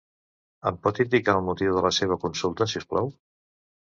Em 0.69 0.79
pot 0.85 1.01
indicar 1.03 1.35
el 1.41 1.43
motiu 1.49 1.75
de 1.77 1.83
la 1.87 1.93
seva 1.99 2.17
consulta, 2.25 2.69
si 2.73 2.81
us 2.83 2.91
plau? 2.95 3.13